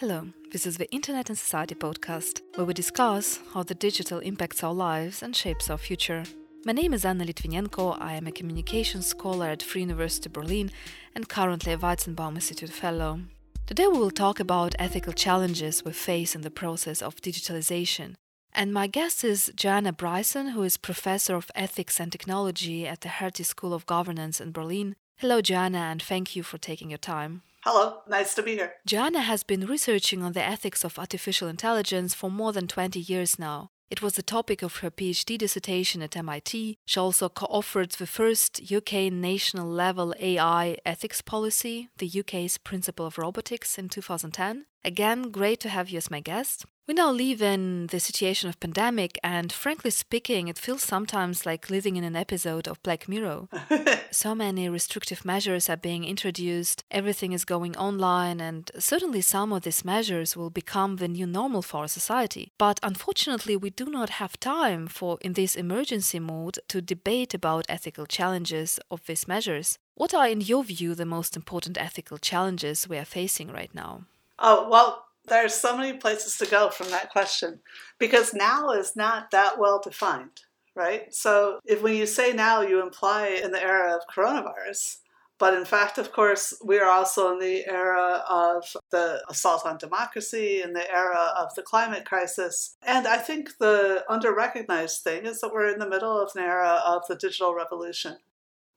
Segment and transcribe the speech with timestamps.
[0.00, 4.62] Hello, this is the Internet and Society podcast, where we discuss how the digital impacts
[4.62, 6.24] our lives and shapes our future.
[6.66, 7.96] My name is Anna Litvinenko.
[7.98, 10.70] I am a communications scholar at Free University Berlin
[11.14, 13.20] and currently a Weizenbaum Institute Fellow.
[13.64, 18.16] Today we will talk about ethical challenges we face in the process of digitalization.
[18.52, 23.08] And my guest is Joanna Bryson, who is professor of ethics and technology at the
[23.08, 24.94] Hertie School of Governance in Berlin.
[25.16, 27.40] Hello, Joanna, and thank you for taking your time.
[27.68, 28.74] Hello, nice to be here.
[28.86, 33.40] Joanna has been researching on the ethics of artificial intelligence for more than 20 years
[33.40, 33.70] now.
[33.90, 36.78] It was the topic of her PhD dissertation at MIT.
[36.86, 43.06] She also co authored the first UK national level AI ethics policy, the UK's Principle
[43.06, 44.66] of Robotics, in 2010.
[44.86, 46.64] Again, great to have you as my guest.
[46.86, 51.68] We now live in the situation of pandemic, and frankly speaking, it feels sometimes like
[51.68, 53.48] living in an episode of Black Mirror.
[54.12, 59.62] so many restrictive measures are being introduced, everything is going online, and certainly some of
[59.62, 62.52] these measures will become the new normal for our society.
[62.56, 67.66] But unfortunately, we do not have time for, in this emergency mode, to debate about
[67.68, 69.80] ethical challenges of these measures.
[69.96, 74.04] What are, in your view, the most important ethical challenges we are facing right now?
[74.38, 77.60] Oh, well, there's so many places to go from that question
[77.98, 80.42] because now is not that well defined,
[80.74, 81.12] right?
[81.14, 84.98] So if when you say now, you imply in the era of coronavirus.
[85.38, 89.76] But in fact, of course, we are also in the era of the assault on
[89.76, 92.76] democracy, in the era of the climate crisis.
[92.82, 96.42] And I think the under recognized thing is that we're in the middle of an
[96.42, 98.16] era of the digital revolution.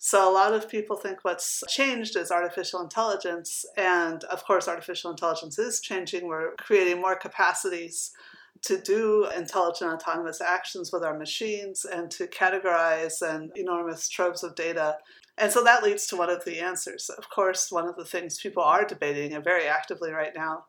[0.01, 3.65] So, a lot of people think what's changed is artificial intelligence.
[3.75, 6.25] And of course, artificial intelligence is changing.
[6.25, 8.11] We're creating more capacities
[8.61, 14.55] to do intelligent autonomous actions with our machines and to categorize an enormous troves of
[14.55, 14.97] data.
[15.37, 17.09] And so that leads to one of the answers.
[17.17, 20.63] Of course, one of the things people are debating and very actively right now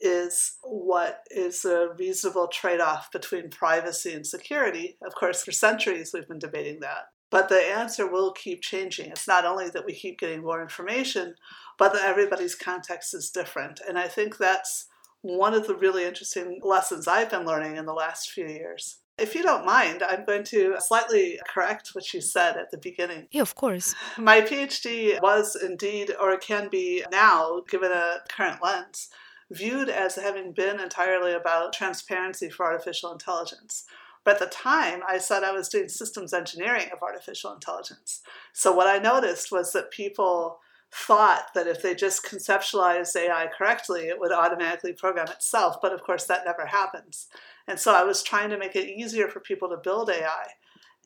[0.00, 4.96] is what is a reasonable trade off between privacy and security.
[5.04, 7.06] Of course, for centuries we've been debating that.
[7.30, 9.10] But the answer will keep changing.
[9.10, 11.34] It's not only that we keep getting more information,
[11.78, 13.80] but that everybody's context is different.
[13.86, 14.86] And I think that's
[15.22, 18.98] one of the really interesting lessons I've been learning in the last few years.
[19.18, 23.28] If you don't mind, I'm going to slightly correct what you said at the beginning.
[23.30, 23.94] Yeah, of course.
[24.18, 29.08] My PhD was indeed, or can be now, given a current lens,
[29.50, 33.84] viewed as having been entirely about transparency for artificial intelligence.
[34.26, 38.22] But at the time, I said I was doing systems engineering of artificial intelligence.
[38.52, 40.58] So what I noticed was that people
[40.92, 45.76] thought that if they just conceptualized AI correctly, it would automatically program itself.
[45.80, 47.28] But of course, that never happens.
[47.68, 50.46] And so I was trying to make it easier for people to build AI.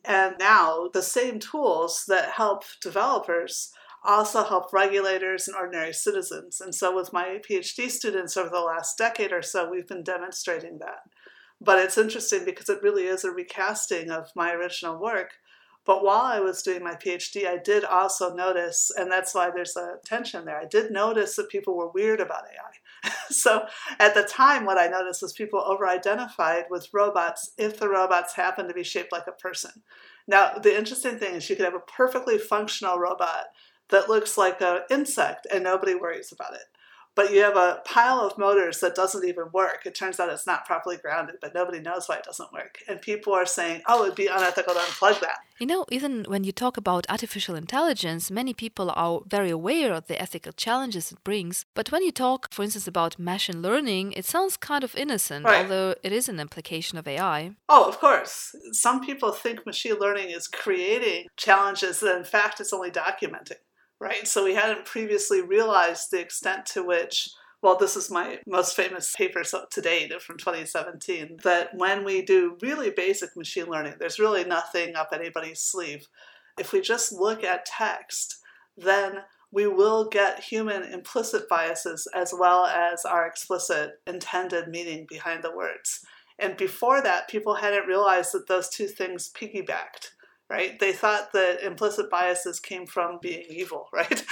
[0.03, 3.71] And now the same tools that help developers
[4.03, 6.59] also help regulators and ordinary citizens.
[6.59, 10.79] And so with my PhD students over the last decade or so, we've been demonstrating
[10.79, 11.01] that.
[11.63, 15.33] But it's interesting because it really is a recasting of my original work.
[15.85, 19.75] But while I was doing my PhD, I did also notice, and that's why there's
[19.75, 23.11] a tension there, I did notice that people were weird about AI.
[23.29, 23.65] so
[23.99, 28.35] at the time, what I noticed was people over identified with robots if the robots
[28.35, 29.71] happened to be shaped like a person.
[30.27, 33.45] Now, the interesting thing is you could have a perfectly functional robot
[33.89, 36.63] that looks like an insect and nobody worries about it
[37.15, 39.81] but you have a pile of motors that doesn't even work.
[39.85, 42.79] It turns out it's not properly grounded, but nobody knows why it doesn't work.
[42.87, 45.39] And people are saying, oh, it'd be unethical to unplug that.
[45.59, 50.07] You know, even when you talk about artificial intelligence, many people are very aware of
[50.07, 51.65] the ethical challenges it brings.
[51.75, 55.63] But when you talk, for instance, about machine learning, it sounds kind of innocent, right.
[55.63, 57.51] although it is an implication of AI.
[57.69, 58.55] Oh, of course.
[58.71, 63.57] Some people think machine learning is creating challenges that, in fact, it's only documenting
[64.01, 64.27] right?
[64.27, 67.29] So we hadn't previously realized the extent to which
[67.61, 72.57] well, this is my most famous paper to date from 2017, that when we do
[72.59, 76.07] really basic machine learning, there's really nothing up anybody's sleeve.
[76.57, 78.39] If we just look at text,
[78.75, 79.19] then
[79.51, 85.55] we will get human implicit biases as well as our explicit intended meaning behind the
[85.55, 86.03] words.
[86.39, 90.13] And before that, people hadn't realized that those two things piggybacked
[90.51, 90.77] right?
[90.77, 94.23] They thought that implicit biases came from being evil, right?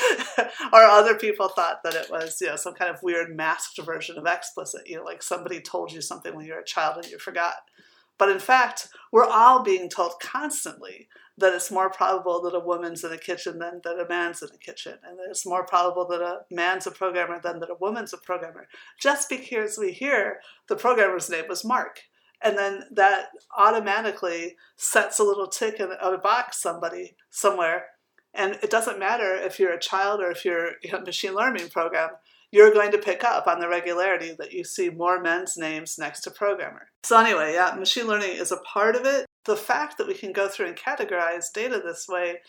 [0.73, 4.17] or other people thought that it was, you know, some kind of weird masked version
[4.17, 7.05] of explicit, you know, like somebody told you something when you were a child and
[7.05, 7.55] you forgot.
[8.17, 11.07] But in fact, we're all being told constantly
[11.37, 14.49] that it's more probable that a woman's in a kitchen than that a man's in
[14.53, 17.77] a kitchen, and that it's more probable that a man's a programmer than that a
[17.79, 18.67] woman's a programmer.
[18.99, 22.01] Just because we hear the programmer's name was Mark,
[22.41, 23.27] and then that
[23.57, 27.87] automatically sets a little tick in a box somebody somewhere
[28.33, 32.09] and it doesn't matter if you're a child or if you're a machine learning program
[32.51, 36.21] you're going to pick up on the regularity that you see more men's names next
[36.21, 36.87] to programmer.
[37.03, 39.25] So, anyway, yeah, machine learning is a part of it.
[39.45, 42.39] The fact that we can go through and categorize data this way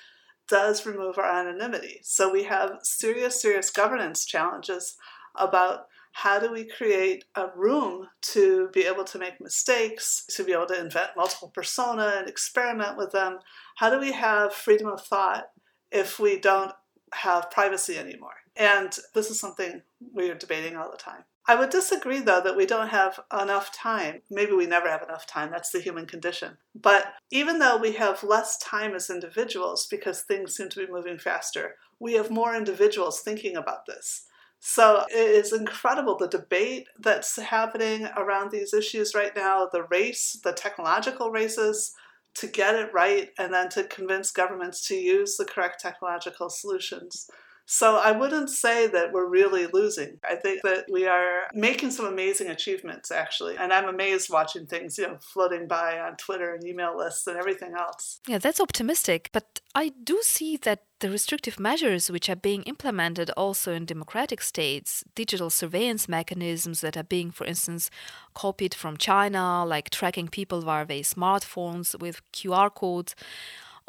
[0.49, 2.01] does remove our anonymity.
[2.03, 4.97] So, we have serious, serious governance challenges
[5.37, 10.53] about how do we create a room to be able to make mistakes, to be
[10.53, 13.39] able to invent multiple persona and experiment with them?
[13.77, 15.51] How do we have freedom of thought
[15.91, 16.73] if we don't
[17.13, 18.35] have privacy anymore?
[18.57, 21.25] And this is something we're debating all the time.
[21.49, 24.23] I would disagree, though, that we don't have enough time.
[24.31, 25.51] Maybe we never have enough time.
[25.51, 26.59] That's the human condition.
[26.75, 31.19] But even though we have less time as individuals because things seem to be moving
[31.19, 34.27] faster, we have more individuals thinking about this.
[34.61, 40.39] So it is incredible the debate that's happening around these issues right now the race,
[40.45, 41.93] the technological races,
[42.35, 47.29] to get it right and then to convince governments to use the correct technological solutions.
[47.73, 50.19] So I wouldn't say that we're really losing.
[50.29, 53.57] I think that we are making some amazing achievements, actually.
[53.57, 57.37] And I'm amazed watching things, you know, floating by on Twitter and email lists and
[57.37, 58.19] everything else.
[58.27, 59.31] Yeah, that's optimistic.
[59.31, 64.43] But I do see that the restrictive measures which are being implemented also in democratic
[64.43, 67.89] states, digital surveillance mechanisms that are being, for instance,
[68.35, 73.15] copied from China, like tracking people via their smartphones with QR codes,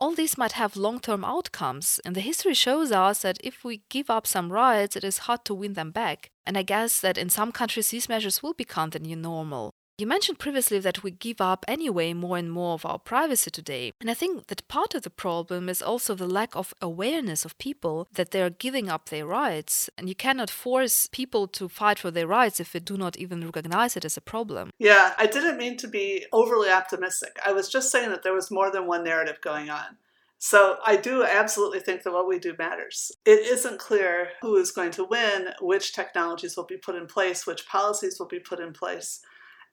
[0.02, 3.84] all these might have long term outcomes, and the history shows us that if we
[3.90, 6.32] give up some rights, it is hard to win them back.
[6.44, 9.70] And I guess that in some countries, these measures will become the new normal.
[10.02, 13.94] You mentioned previously that we give up anyway more and more of our privacy today.
[14.02, 17.56] And I think that part of the problem is also the lack of awareness of
[17.60, 19.92] people that they are giving up their rights.
[20.00, 23.46] And you cannot force people to fight for their rights if they do not even
[23.46, 24.72] recognize it as a problem.
[24.80, 27.38] Yeah, I didn't mean to be overly optimistic.
[27.46, 29.98] I was just saying that there was more than one narrative going on.
[30.40, 33.12] So I do absolutely think that what we do matters.
[33.24, 37.46] It isn't clear who is going to win, which technologies will be put in place,
[37.46, 39.22] which policies will be put in place.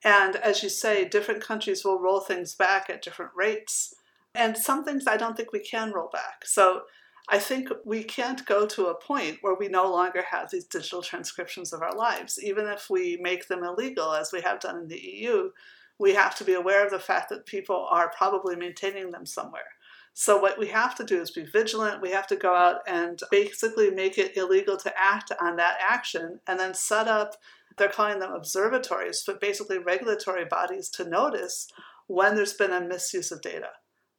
[0.04, 3.94] And as you say, different countries will roll things back at different rates.
[4.34, 6.44] And some things I don't think we can roll back.
[6.44, 6.82] So
[7.28, 11.02] I think we can't go to a point where we no longer have these digital
[11.02, 12.42] transcriptions of our lives.
[12.42, 15.50] Even if we make them illegal, as we have done in the EU,
[15.98, 19.74] we have to be aware of the fact that people are probably maintaining them somewhere.
[20.14, 22.02] So, what we have to do is be vigilant.
[22.02, 26.40] We have to go out and basically make it illegal to act on that action
[26.46, 27.36] and then set up
[27.78, 31.68] they're calling them observatories, but basically regulatory bodies to notice
[32.06, 33.70] when there's been a misuse of data.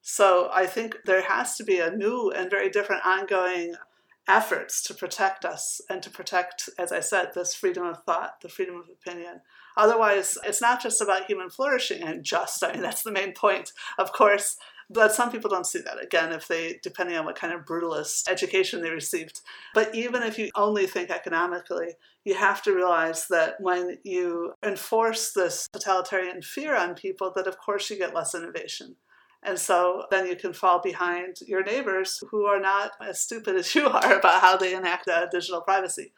[0.02, 3.76] So I think there has to be a new and very different ongoing
[4.28, 8.50] efforts to protect us and to protect, as I said, this freedom of thought, the
[8.50, 9.42] freedom of opinion.
[9.76, 13.72] Otherwise, it's not just about human flourishing and just, I mean, that's the main point.
[13.98, 14.56] Of course,
[14.90, 18.28] but some people don't see that, again, if they, depending on what kind of brutalist
[18.28, 19.42] education they received.
[19.74, 21.96] But even if you only think economically,
[22.26, 27.60] you have to realize that when you enforce this totalitarian fear on people, that of
[27.60, 28.96] course you get less innovation.
[29.44, 33.74] And so then you can fall behind your neighbors who are not as stupid as
[33.76, 36.14] you are about how they enact uh, digital privacy.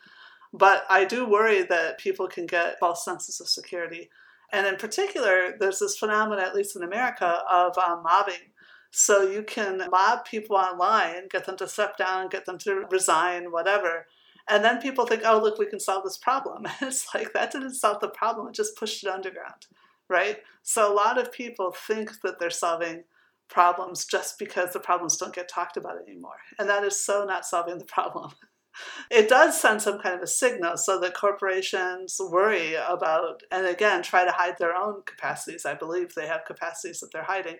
[0.54, 4.10] But I do worry that people can get false senses of security.
[4.52, 8.51] And in particular, there's this phenomenon, at least in America, of um, mobbing
[8.92, 13.52] so you can mob people online, get them to step down, get them to resign,
[13.52, 14.06] whatever.
[14.50, 16.66] And then people think, oh, look, we can solve this problem.
[16.66, 19.66] And it's like, that didn't solve the problem, it just pushed it underground,
[20.10, 20.40] right?
[20.62, 23.06] So a lot of people think that they're solving
[23.50, 26.40] problems just because the problems don't get talked about anymore.
[26.60, 28.32] And that is so not solving the problem.
[29.12, 34.04] it does send some kind of a signal so that corporations worry about, and again,
[34.04, 35.66] try to hide their own capacities.
[35.66, 37.58] I believe they have capacities that they're hiding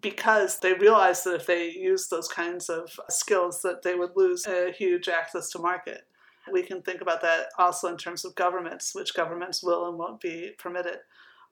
[0.00, 4.46] because they realized that if they used those kinds of skills that they would lose
[4.46, 6.02] a huge access to market.
[6.50, 10.20] We can think about that also in terms of governments which governments will and won't
[10.20, 10.98] be permitted.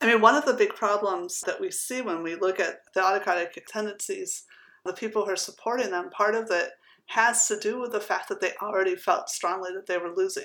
[0.00, 3.02] I mean one of the big problems that we see when we look at the
[3.02, 4.44] autocratic tendencies
[4.84, 6.70] the people who are supporting them part of it
[7.06, 10.44] has to do with the fact that they already felt strongly that they were losing.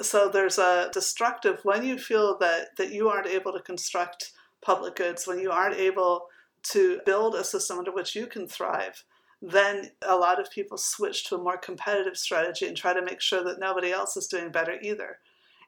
[0.00, 4.96] So there's a destructive when you feel that that you aren't able to construct public
[4.96, 6.28] goods when you aren't able
[6.70, 9.04] to build a system under which you can thrive,
[9.42, 13.20] then a lot of people switch to a more competitive strategy and try to make
[13.20, 15.18] sure that nobody else is doing better either.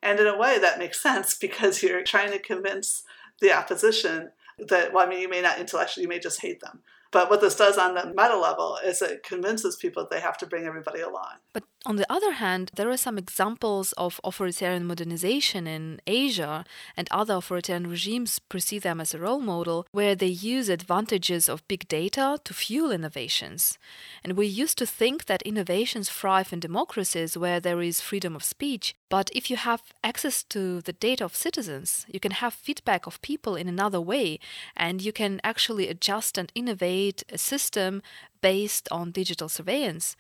[0.03, 3.03] And in a way, that makes sense because you're trying to convince
[3.41, 6.81] the opposition that, well, I mean, you may not intellectually, you may just hate them.
[7.11, 10.37] But what this does on the meta level is it convinces people that they have
[10.39, 11.37] to bring everybody along.
[11.53, 16.65] But On the other hand, there are some examples of authoritarian modernization in Asia,
[16.97, 21.67] and other authoritarian regimes perceive them as a role model, where they use advantages of
[21.69, 23.79] big data to fuel innovations.
[24.25, 28.43] And we used to think that innovations thrive in democracies where there is freedom of
[28.43, 33.07] speech, but if you have access to the data of citizens, you can have feedback
[33.07, 34.41] of people in another way,
[34.77, 38.03] and you can actually adjust and innovate a system
[38.43, 40.17] based on digital surveillance.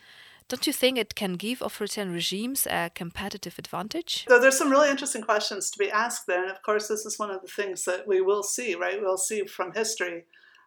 [0.48, 4.24] Don't you think it can give authoritarian regimes a competitive advantage?
[4.28, 6.42] So there's some really interesting questions to be asked there.
[6.42, 8.98] And of course, this is one of the things that we will see, right?
[8.98, 10.24] We'll see from history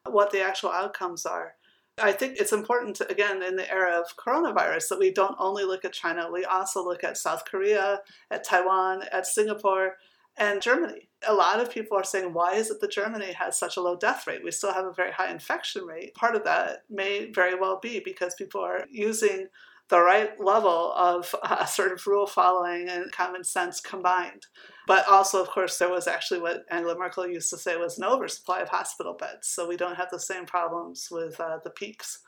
[0.07, 1.55] what the actual outcomes are.
[1.99, 5.63] I think it's important, to, again, in the era of coronavirus, that we don't only
[5.63, 9.97] look at China, we also look at South Korea, at Taiwan, at Singapore,
[10.37, 11.09] and Germany.
[11.27, 13.95] A lot of people are saying, why is it that Germany has such a low
[13.95, 14.43] death rate?
[14.43, 16.13] We still have a very high infection rate.
[16.13, 19.47] Part of that may very well be because people are using
[19.91, 24.47] the right level of uh, sort of rule following and common sense combined.
[24.87, 28.05] But also, of course, there was actually what Angela Merkel used to say was an
[28.05, 29.49] oversupply of hospital beds.
[29.49, 32.19] So we don't have the same problems with uh, the peaks.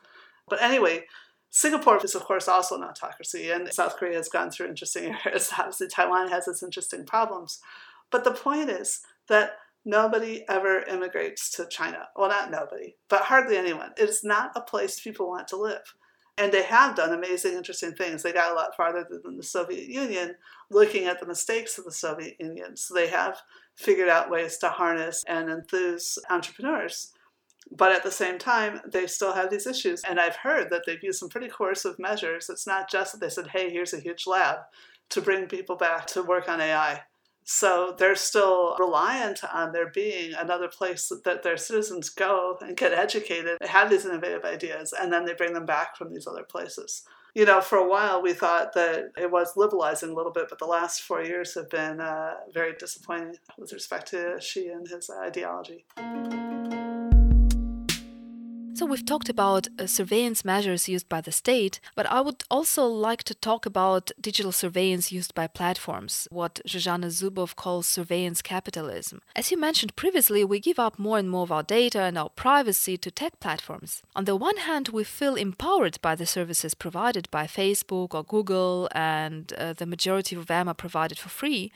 [0.48, 1.06] But anyway,
[1.50, 5.50] Singapore is, of course, also an autocracy, and South Korea has gone through interesting areas.
[5.58, 7.60] Obviously, Taiwan has its interesting problems.
[8.10, 9.52] But the point is that
[9.86, 12.08] nobody ever immigrates to China.
[12.14, 13.92] Well, not nobody, but hardly anyone.
[13.96, 15.94] It is not a place people want to live.
[16.36, 18.22] And they have done amazing, interesting things.
[18.22, 20.34] They got a lot farther than the Soviet Union,
[20.70, 22.76] looking at the mistakes of the Soviet Union.
[22.76, 23.40] So they have
[23.76, 27.12] figured out ways to harness and enthuse entrepreneurs.
[27.70, 30.02] But at the same time, they still have these issues.
[30.02, 32.50] And I've heard that they've used some pretty coercive measures.
[32.50, 34.58] It's not just that they said, hey, here's a huge lab
[35.10, 37.02] to bring people back to work on AI.
[37.44, 42.92] So they're still reliant on there being another place that their citizens go and get
[42.92, 47.02] educated, have these innovative ideas, and then they bring them back from these other places.
[47.34, 50.58] You know, for a while we thought that it was liberalizing a little bit, but
[50.58, 55.10] the last four years have been uh, very disappointing with respect to Xi and his
[55.10, 55.84] ideology.
[58.74, 62.84] So, we've talked about uh, surveillance measures used by the state, but I would also
[62.86, 69.22] like to talk about digital surveillance used by platforms, what Shoshana Zuboff calls surveillance capitalism.
[69.36, 72.30] As you mentioned previously, we give up more and more of our data and our
[72.30, 74.02] privacy to tech platforms.
[74.16, 78.88] On the one hand, we feel empowered by the services provided by Facebook or Google,
[78.92, 81.70] and uh, the majority of them are provided for free.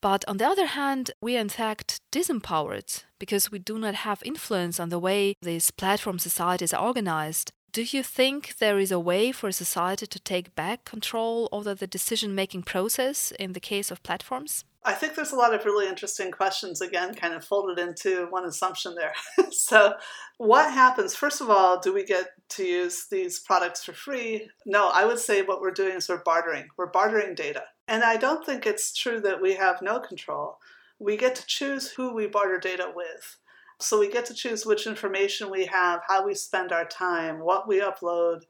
[0.00, 4.22] But on the other hand, we are in fact disempowered because we do not have
[4.24, 7.50] influence on the way these platform societies are organized.
[7.72, 11.86] Do you think there is a way for society to take back control over the
[11.86, 14.64] decision making process in the case of platforms?
[14.84, 18.44] I think there's a lot of really interesting questions, again, kind of folded into one
[18.44, 19.12] assumption there.
[19.50, 19.94] so,
[20.38, 21.14] what happens?
[21.14, 24.48] First of all, do we get to use these products for free?
[24.64, 26.68] No, I would say what we're doing is we're bartering.
[26.76, 27.64] We're bartering data.
[27.88, 30.58] And I don't think it's true that we have no control.
[31.00, 33.36] We get to choose who we barter data with.
[33.80, 37.68] So we get to choose which information we have, how we spend our time, what
[37.68, 38.40] we upload.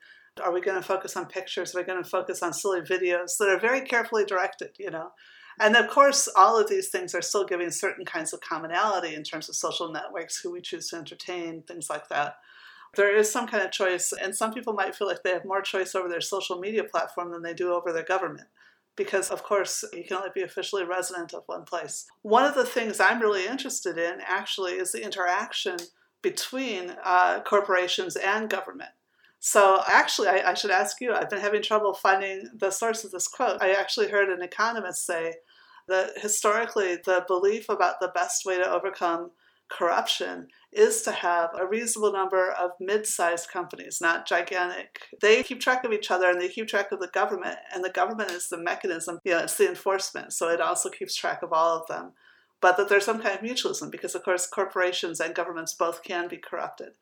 [0.43, 1.75] Are we going to focus on pictures?
[1.75, 5.11] Are we going to focus on silly videos that are very carefully directed, you know?
[5.61, 9.25] And of course, all of these things are still giving certain kinds of commonality in
[9.25, 12.37] terms of social networks, who we choose to entertain, things like that.
[12.97, 15.61] There is some kind of choice, and some people might feel like they have more
[15.61, 18.49] choice over their social media platform than they do over their government
[18.99, 22.07] because, of course, you can only be officially resident of one place.
[22.23, 25.77] One of the things I'm really interested in actually is the interaction
[26.21, 28.91] between uh, corporations and government.
[29.39, 33.13] So, actually, I, I should ask you I've been having trouble finding the source of
[33.13, 33.63] this quote.
[33.63, 35.35] I actually heard an economist say
[35.89, 39.31] that historically, the belief about the best way to overcome
[39.69, 45.01] corruption is to have a reasonable number of mid sized companies, not gigantic.
[45.21, 47.91] They keep track of each other and they keep track of the government, and the
[47.91, 51.53] government is the mechanism, you know, it's the enforcement, so it also keeps track of
[51.53, 52.13] all of them.
[52.61, 56.29] But that there's some kind of mutualism because, of course, corporations and governments both can
[56.29, 56.93] be corrupted.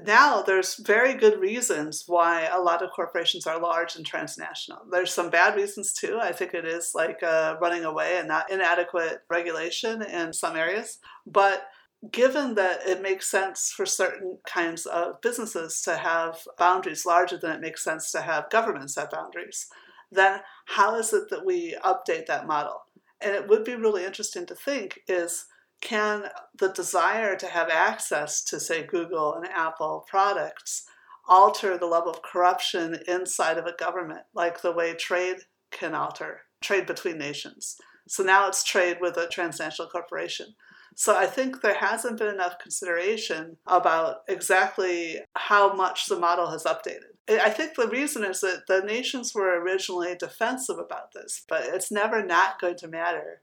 [0.00, 4.80] Now, there's very good reasons why a lot of corporations are large and transnational.
[4.90, 6.18] There's some bad reasons too.
[6.20, 10.98] I think it is like uh, running away and not inadequate regulation in some areas.
[11.26, 11.68] But
[12.10, 17.52] given that it makes sense for certain kinds of businesses to have boundaries larger than
[17.52, 19.68] it makes sense to have governments have boundaries,
[20.10, 22.82] then how is it that we update that model?
[23.20, 25.46] And it would be really interesting to think is
[25.82, 26.24] can
[26.58, 30.84] the desire to have access to, say, Google and Apple products
[31.28, 35.38] alter the level of corruption inside of a government, like the way trade
[35.70, 37.76] can alter trade between nations?
[38.08, 40.54] So now it's trade with a transnational corporation.
[40.94, 46.64] So I think there hasn't been enough consideration about exactly how much the model has
[46.64, 47.12] updated.
[47.28, 51.90] I think the reason is that the nations were originally defensive about this, but it's
[51.90, 53.40] never not going to matter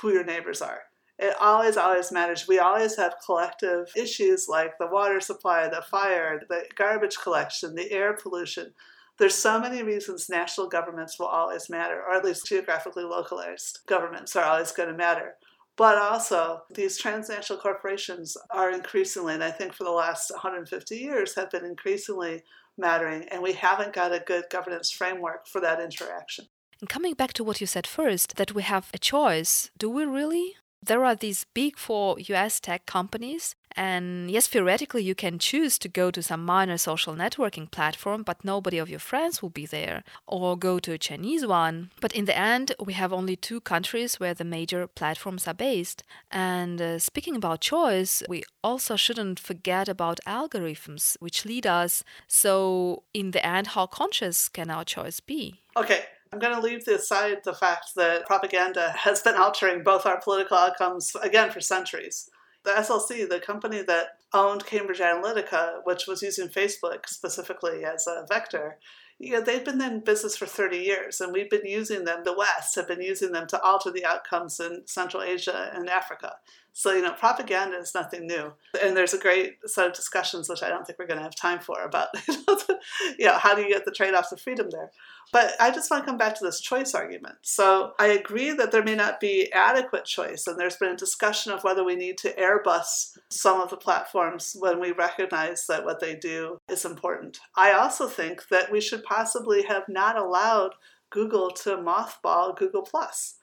[0.00, 0.80] who your neighbors are.
[1.18, 2.46] It always, always matters.
[2.46, 7.90] We always have collective issues like the water supply, the fire, the garbage collection, the
[7.90, 8.72] air pollution.
[9.18, 14.36] There's so many reasons national governments will always matter, or at least geographically localized governments
[14.36, 15.34] are always going to matter.
[15.76, 21.34] But also, these transnational corporations are increasingly, and I think for the last 150 years,
[21.34, 22.44] have been increasingly
[22.76, 26.46] mattering, and we haven't got a good governance framework for that interaction.
[26.80, 30.04] And coming back to what you said first, that we have a choice, do we
[30.04, 30.54] really?
[30.82, 35.88] There are these big four US tech companies, and yes, theoretically, you can choose to
[35.88, 40.02] go to some minor social networking platform, but nobody of your friends will be there,
[40.26, 41.90] or go to a Chinese one.
[42.00, 46.02] But in the end, we have only two countries where the major platforms are based.
[46.30, 52.02] And uh, speaking about choice, we also shouldn't forget about algorithms, which lead us.
[52.26, 55.60] So, in the end, how conscious can our choice be?
[55.76, 60.20] Okay, I'm going to leave aside the fact that propaganda has been altering both our
[60.20, 62.30] political outcomes, again, for centuries.
[62.64, 68.26] The SCL, the company that owned Cambridge Analytica, which was using Facebook specifically as a
[68.28, 68.78] vector,
[69.18, 72.36] you know, they've been in business for 30 years, and we've been using them, the
[72.36, 76.36] West have been using them to alter the outcomes in Central Asia and Africa.
[76.72, 78.52] So, you know, propaganda is nothing new.
[78.82, 81.34] And there's a great set of discussions, which I don't think we're going to have
[81.34, 82.78] time for, about, you know, the,
[83.18, 84.90] you know how do you get the trade offs of freedom there.
[85.32, 87.36] But I just want to come back to this choice argument.
[87.42, 91.52] So I agree that there may not be adequate choice, and there's been a discussion
[91.52, 96.00] of whether we need to airbus some of the platforms when we recognize that what
[96.00, 97.40] they do is important.
[97.56, 100.74] I also think that we should possibly have not allowed
[101.10, 103.37] Google to mothball Google Plus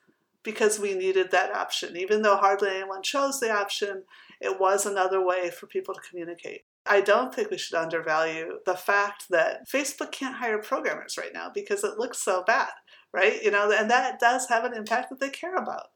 [0.46, 1.98] because we needed that option.
[1.98, 4.04] Even though hardly anyone chose the option,
[4.40, 6.62] it was another way for people to communicate.
[6.86, 11.50] I don't think we should undervalue the fact that Facebook can't hire programmers right now
[11.54, 12.70] because it looks so bad,
[13.12, 13.42] right?
[13.44, 15.88] You know, and that does have an impact that they care about.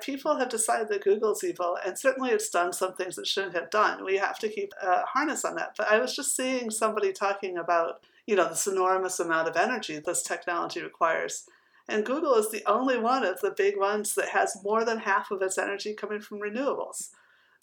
[0.00, 3.68] People have decided that Google's evil, and certainly it's done some things it shouldn't have
[3.68, 4.02] done.
[4.02, 5.74] We have to keep a harness on that.
[5.76, 9.98] But I was just seeing somebody talking about, you know, this enormous amount of energy
[9.98, 11.44] this technology requires
[11.90, 15.30] and Google is the only one of the big ones that has more than half
[15.30, 17.10] of its energy coming from renewables.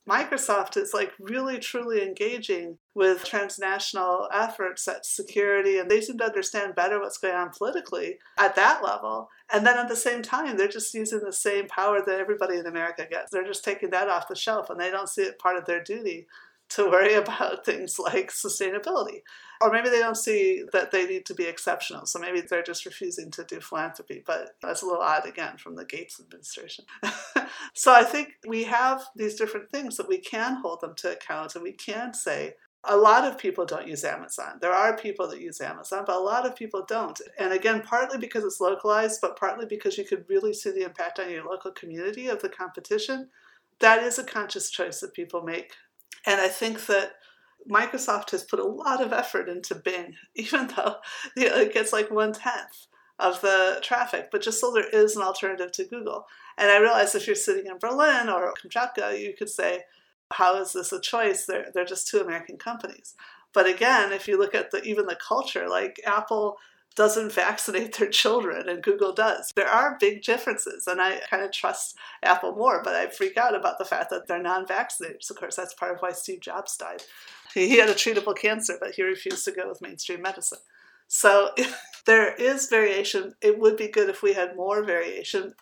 [0.07, 6.25] Microsoft is like really truly engaging with transnational efforts at security, and they seem to
[6.25, 9.29] understand better what's going on politically at that level.
[9.51, 12.65] And then at the same time, they're just using the same power that everybody in
[12.65, 13.31] America gets.
[13.31, 15.83] They're just taking that off the shelf, and they don't see it part of their
[15.83, 16.27] duty
[16.69, 19.21] to worry about things like sustainability.
[19.59, 22.05] Or maybe they don't see that they need to be exceptional.
[22.05, 24.23] So maybe they're just refusing to do philanthropy.
[24.25, 26.85] But that's a little odd again from the Gates administration.
[27.73, 31.55] so I think we have these different things that we can hold them to account
[31.55, 32.53] and we can say,
[32.83, 34.59] a lot of people don't use Amazon.
[34.61, 37.19] There are people that use Amazon, but a lot of people don't.
[37.37, 41.19] And again, partly because it's localized, but partly because you could really see the impact
[41.19, 43.29] on your local community of the competition.
[43.79, 45.73] That is a conscious choice that people make
[46.27, 47.13] and I think that
[47.69, 50.97] Microsoft has put a lot of effort into Bing, even though
[51.35, 52.87] you know, it gets like one tenth
[53.19, 56.27] of the traffic, but just so there is an alternative to Google.
[56.57, 59.81] And I realize if you're sitting in Berlin or Kamchatka, you could say,
[60.31, 61.45] how is this a choice?
[61.45, 63.15] They're, they're just two American companies.
[63.53, 66.57] But again, if you look at the, even the culture, like Apple
[66.97, 69.53] doesn't vaccinate their children and Google does.
[69.55, 73.55] There are big differences, and I kind of trust Apple more, but I freak out
[73.55, 75.29] about the fact that they're non vaccinators.
[75.29, 77.03] Of course, that's part of why Steve Jobs died.
[77.53, 80.59] He had a treatable cancer, but he refused to go with mainstream medicine.
[81.07, 81.51] So
[82.05, 83.35] there is variation.
[83.41, 85.53] It would be good if we had more variation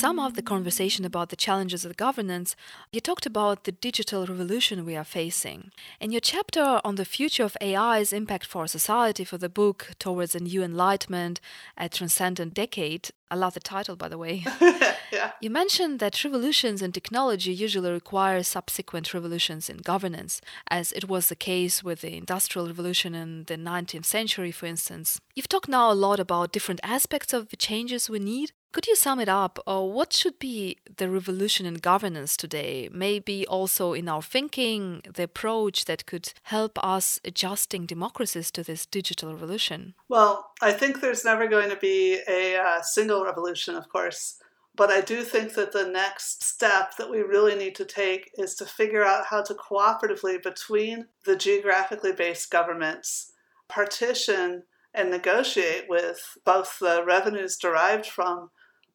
[0.00, 2.56] sum up the conversation about the challenges of governance,
[2.90, 5.70] you talked about the digital revolution we are facing.
[6.00, 10.34] In your chapter on the future of AI's impact for society for the book Towards
[10.34, 11.38] a New Enlightenment,
[11.76, 14.44] a Transcendent Decade, I love the title, by the way.
[15.12, 15.32] yeah.
[15.40, 21.28] You mentioned that revolutions in technology usually require subsequent revolutions in governance, as it was
[21.28, 25.20] the case with the Industrial Revolution in the 19th century, for instance.
[25.36, 28.94] You've talked now a lot about different aspects of the changes we need, could you
[28.94, 29.58] sum it up?
[29.66, 32.88] Uh, what should be the revolution in governance today?
[32.92, 38.86] Maybe also in our thinking, the approach that could help us adjusting democracies to this
[38.86, 39.94] digital revolution?
[40.08, 44.36] Well, I think there's never going to be a uh, single revolution, of course.
[44.76, 48.54] But I do think that the next step that we really need to take is
[48.54, 53.32] to figure out how to cooperatively between the geographically based governments
[53.68, 54.62] partition
[54.94, 58.50] and negotiate with both the revenues derived from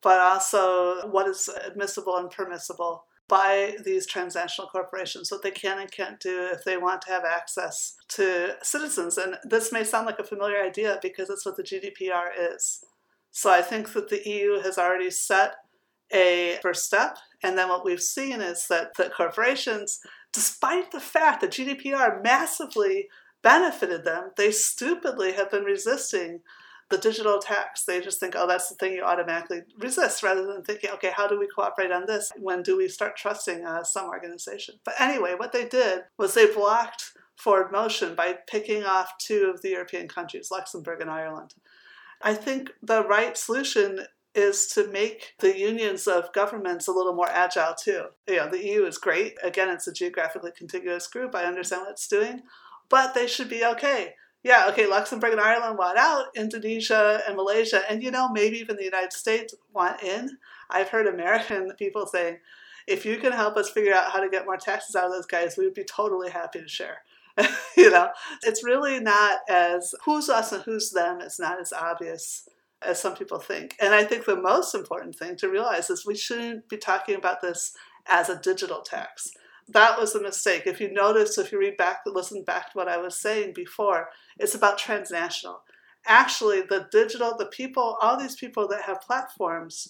[0.06, 5.91] but also what is admissible and permissible by these transnational corporations, what they can and
[5.91, 9.18] can't do if they want to have access to citizens.
[9.18, 12.84] And this may sound like a familiar idea because it's what the GDPR is.
[13.32, 15.56] So I think that the EU has already set
[16.13, 17.18] a first step.
[17.41, 23.08] And then what we've seen is that the corporations, despite the fact that GDPR massively
[23.41, 26.41] benefited them, they stupidly have been resisting
[26.89, 30.63] the digital tax, they just think, oh, that's the thing you automatically resist rather than
[30.63, 32.32] thinking, okay, how do we cooperate on this?
[32.38, 34.76] When do we start trusting uh, some organization?
[34.84, 39.62] But anyway, what they did was they blocked forward motion by picking off two of
[39.62, 41.56] the European countries, Luxembourg and Ireland.
[42.21, 47.30] I think the right solution is to make the unions of governments a little more
[47.30, 48.06] agile too.
[48.28, 49.38] You know, the EU is great.
[49.41, 51.34] Again, it's a geographically contiguous group.
[51.34, 52.41] I understand what it's doing,
[52.89, 54.13] but they should be okay
[54.45, 58.75] yeah, okay, Luxembourg and Ireland want out, Indonesia and Malaysia, and you know, maybe even
[58.75, 60.38] the United States want in.
[60.69, 62.38] I've heard American people saying,
[62.86, 65.25] if you can help us figure out how to get more taxes out of those
[65.25, 66.99] guys, we would be totally happy to share.
[67.75, 68.10] you know,
[68.43, 72.47] it's really not as who's us and who's them, it's not as obvious
[72.84, 73.75] as some people think.
[73.81, 77.41] And I think the most important thing to realize is we shouldn't be talking about
[77.41, 77.73] this
[78.05, 79.31] as a digital tax
[79.69, 80.63] that was a mistake.
[80.65, 84.10] If you notice, if you read back, listen back to what I was saying before,
[84.38, 85.62] it's about transnational.
[86.06, 89.89] Actually, the digital, the people, all these people that have platforms,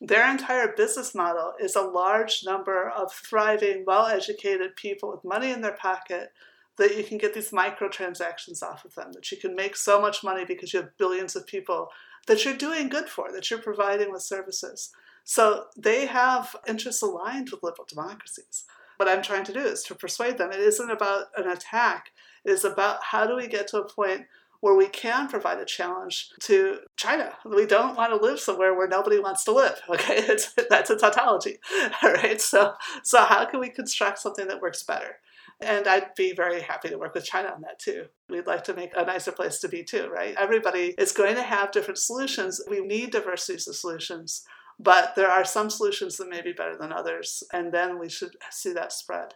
[0.00, 5.50] their entire business model is a large number of thriving, well educated people with money
[5.50, 6.32] in their pocket
[6.76, 10.22] that you can get these microtransactions off of them, that you can make so much
[10.22, 11.88] money because you have billions of people
[12.28, 14.90] that you're doing good for, that you're providing with services.
[15.24, 18.64] So they have interests aligned with liberal democracies
[18.98, 20.52] what I'm trying to do is to persuade them.
[20.52, 22.10] It isn't about an attack.
[22.44, 24.26] It is about how do we get to a point
[24.60, 27.32] where we can provide a challenge to China.
[27.44, 29.80] We don't want to live somewhere where nobody wants to live.
[29.88, 31.58] Okay, it's, that's a tautology.
[32.02, 32.40] All right.
[32.40, 35.16] So, so how can we construct something that works better?
[35.60, 38.06] And I'd be very happy to work with China on that too.
[38.28, 40.34] We'd like to make a nicer place to be too, right?
[40.38, 42.60] Everybody is going to have different solutions.
[42.68, 44.44] We need diversities of solutions.
[44.80, 48.36] But there are some solutions that may be better than others, and then we should
[48.50, 49.34] see that spread.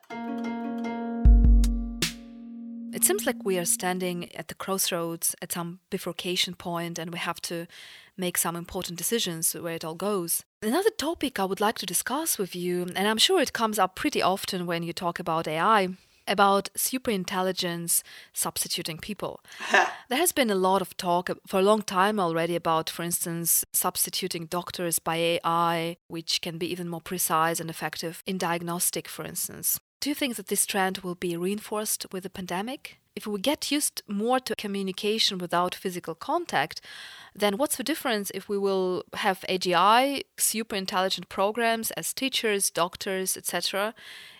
[2.95, 7.19] It seems like we are standing at the crossroads, at some bifurcation point, and we
[7.19, 7.67] have to
[8.17, 10.45] make some important decisions where it all goes.
[10.63, 13.97] Another topic I would like to discuss with you, and I'm sure it comes up
[13.97, 15.89] pretty often when you talk about AI,
[16.27, 19.41] about superintelligence substituting people.
[20.09, 23.65] there has been a lot of talk for a long time already about, for instance,
[23.73, 29.25] substituting doctors by AI, which can be even more precise and effective in diagnostic, for
[29.25, 29.81] instance.
[30.01, 32.99] Do you think that this trend will be reinforced with the pandemic?
[33.15, 36.81] If we get used more to communication without physical contact,
[37.35, 43.37] then what's the difference if we will have AGI, super intelligent programs as teachers, doctors,
[43.37, 43.95] etc.?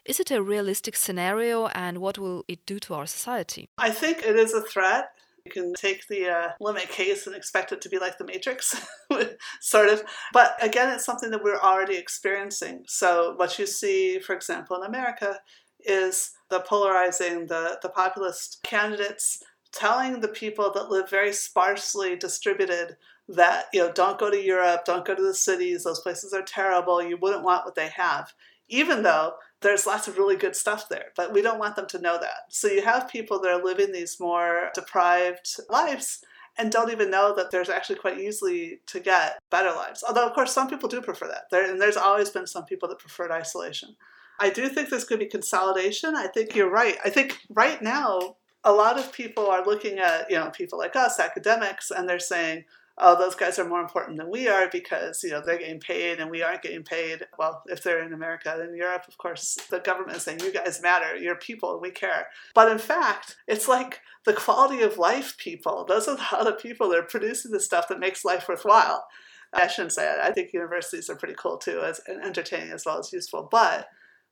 [0.05, 3.69] Is it a realistic scenario and what will it do to our society?
[3.79, 5.11] I think it is a threat.
[5.45, 8.81] You can take the uh, limit case and expect it to be like the Matrix,
[9.61, 10.05] sort of.
[10.33, 12.85] But again, it's something that we're already experiencing.
[12.87, 15.41] So, what you see, for example, in America
[15.85, 19.43] is the polarizing, the, the populist candidates
[19.73, 22.97] telling the people that live very sparsely distributed
[23.29, 26.43] that, you know, don't go to Europe, don't go to the cities, those places are
[26.43, 28.33] terrible, you wouldn't want what they have,
[28.69, 32.01] even though there's lots of really good stuff there, but we don't want them to
[32.01, 32.51] know that.
[32.51, 36.23] So you have people that are living these more deprived lives
[36.59, 40.05] and don't even know that there's actually quite easily to get better lives.
[40.07, 41.45] Although, of course, some people do prefer that.
[41.51, 43.97] There, and there's always been some people that preferred isolation.
[44.41, 46.15] I do think this could be consolidation.
[46.17, 46.97] I think you're right.
[47.05, 50.97] I think right now, a lot of people are looking at, you know, people like
[50.97, 52.65] us, academics, and they're saying,
[52.99, 56.21] oh, those guys are more important than we are because, you know, they're getting paid
[56.21, 57.27] and we aren't getting paid.
[57.39, 60.83] Well, if they're in America, in Europe, of course, the government is saying, you guys
[60.83, 62.29] matter, you're people, we care.
[62.55, 66.91] But in fact, it's like the quality of life people, those are the other people
[66.91, 69.07] that are producing the stuff that makes life worthwhile.
[69.53, 70.19] I shouldn't say it.
[70.21, 73.49] I think universities are pretty cool too, as entertaining as well as useful.
[73.51, 73.89] But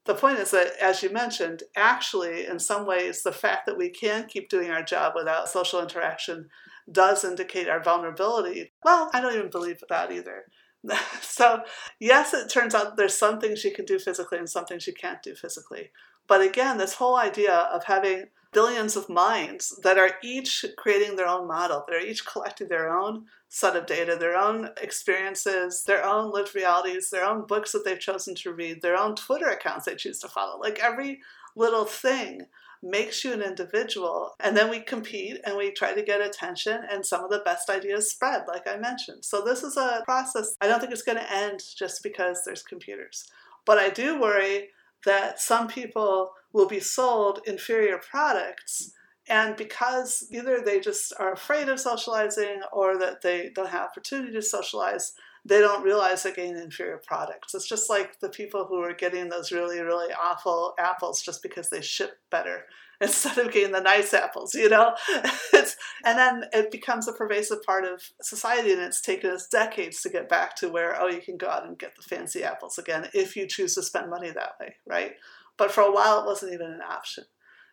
[0.06, 3.90] the point is that, as you mentioned, actually, in some ways, the fact that we
[3.90, 6.48] can keep doing our job without social interaction
[6.90, 8.72] does indicate our vulnerability.
[8.82, 10.44] Well, I don't even believe that either.
[11.20, 11.60] so,
[11.98, 14.94] yes, it turns out there's some things you can do physically and some things you
[14.94, 15.90] can't do physically.
[16.26, 21.28] But again, this whole idea of having billions of minds that are each creating their
[21.28, 26.04] own model, that are each collecting their own set of data, their own experiences, their
[26.04, 29.84] own lived realities, their own books that they've chosen to read, their own Twitter accounts
[29.84, 30.58] they choose to follow.
[30.58, 31.20] Like every
[31.56, 32.46] little thing
[32.80, 34.36] makes you an individual.
[34.38, 37.68] And then we compete and we try to get attention, and some of the best
[37.68, 39.24] ideas spread, like I mentioned.
[39.24, 40.56] So, this is a process.
[40.60, 43.28] I don't think it's going to end just because there's computers.
[43.66, 44.68] But I do worry
[45.04, 48.92] that some people will be sold inferior products.
[49.30, 54.32] And because either they just are afraid of socializing or that they don't have opportunity
[54.32, 55.12] to socialize,
[55.44, 57.54] they don't realize they're getting inferior products.
[57.54, 61.70] It's just like the people who are getting those really, really awful apples just because
[61.70, 62.64] they ship better
[63.00, 64.94] instead of getting the nice apples, you know?
[66.04, 70.08] And then it becomes a pervasive part of society, and it's taken us decades to
[70.08, 73.08] get back to where, oh, you can go out and get the fancy apples again
[73.12, 75.12] if you choose to spend money that way, right?
[75.58, 77.24] But for a while, it wasn't even an option.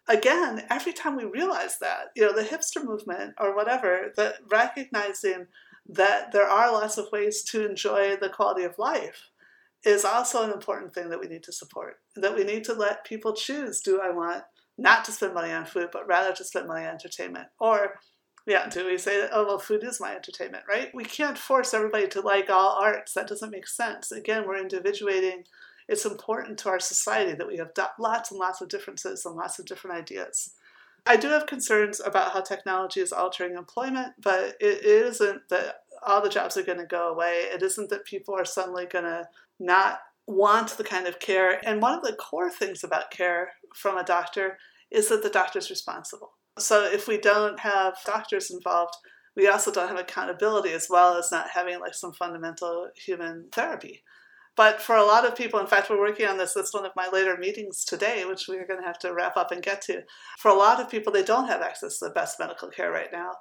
[0.07, 5.47] Again, every time we realize that, you know, the hipster movement or whatever, that recognizing
[5.89, 9.29] that there are lots of ways to enjoy the quality of life
[9.83, 11.95] is also an important thing that we need to support.
[12.15, 14.43] That we need to let people choose do I want
[14.77, 17.47] not to spend money on food, but rather to spend money on entertainment?
[17.59, 17.95] Or,
[18.45, 20.89] yeah, do we say, oh, well, food is my entertainment, right?
[20.93, 23.13] We can't force everybody to like all arts.
[23.13, 24.11] That doesn't make sense.
[24.11, 25.43] Again, we're individuating.
[25.87, 29.59] It's important to our society that we have lots and lots of differences and lots
[29.59, 30.53] of different ideas.
[31.05, 36.21] I do have concerns about how technology is altering employment, but it isn't that all
[36.21, 37.45] the jobs are going to go away.
[37.53, 39.25] It isn't that people are suddenly going to
[39.59, 41.65] not want the kind of care.
[41.65, 44.57] And one of the core things about care from a doctor
[44.91, 46.33] is that the doctor is responsible.
[46.59, 48.95] So if we don't have doctors involved,
[49.35, 54.03] we also don't have accountability as well as not having like some fundamental human therapy.
[54.57, 56.53] But for a lot of people, in fact, we're working on this.
[56.53, 59.51] That's one of my later meetings today, which we're going to have to wrap up
[59.51, 60.01] and get to.
[60.39, 63.11] For a lot of people, they don't have access to the best medical care right
[63.13, 63.33] now.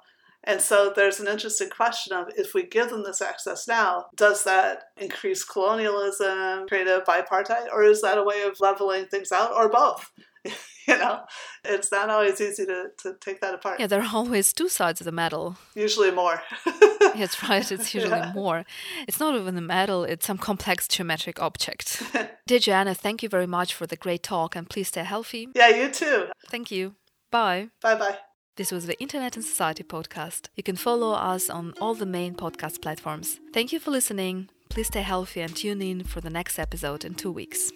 [0.43, 4.43] And so there's an interesting question of if we give them this access now, does
[4.43, 9.51] that increase colonialism, create a bipartite, or is that a way of leveling things out,
[9.53, 10.11] or both?
[10.45, 11.21] you know,
[11.65, 13.79] it's not always easy to, to take that apart.
[13.79, 15.57] Yeah, there are always two sides of the medal.
[15.75, 16.41] Usually more.
[17.19, 18.33] That's right, it's usually yeah.
[18.33, 18.65] more.
[19.07, 22.03] It's not even a metal, it's some complex geometric object.
[22.47, 25.49] Dear Joanna, thank you very much for the great talk and please stay healthy.
[25.55, 26.27] Yeah, you too.
[26.49, 26.95] Thank you.
[27.31, 27.69] Bye.
[27.81, 28.17] Bye bye.
[28.55, 30.49] This was the Internet and Society podcast.
[30.55, 33.39] You can follow us on all the main podcast platforms.
[33.53, 34.49] Thank you for listening.
[34.69, 37.71] Please stay healthy and tune in for the next episode in two weeks.